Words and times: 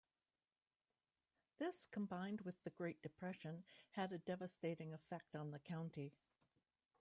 This, 1.59 1.85
combined 1.85 2.41
with 2.41 2.55
the 2.63 2.71
Great 2.71 3.03
Depression, 3.03 3.65
had 3.91 4.11
a 4.11 4.17
devastating 4.17 4.95
effect 4.95 5.35
on 5.35 5.51
the 5.51 5.59
county. 5.59 6.15